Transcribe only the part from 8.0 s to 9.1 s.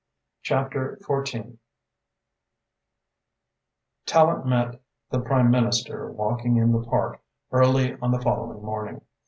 on the following morning.